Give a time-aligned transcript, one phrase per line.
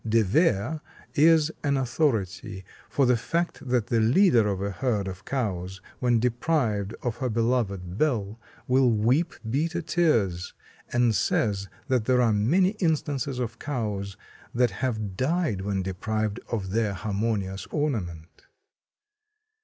[0.03, 0.81] De Vere
[1.13, 6.19] is an authority for the fact that the leader of a herd of cows when
[6.19, 10.55] deprived of her beloved bell will weep bitter tears,
[10.91, 14.17] and says that there are many instances of cows
[14.55, 18.47] that have died when deprived of their harmonious ornament.